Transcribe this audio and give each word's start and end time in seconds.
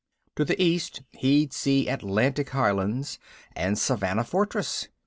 To 0.37 0.43
the 0.43 0.59
east 0.59 1.03
he'd 1.11 1.53
see 1.53 1.87
Atlantic 1.87 2.49
Highlands 2.49 3.19
and 3.55 3.77
Savannah 3.77 4.23
Fortress. 4.23 4.87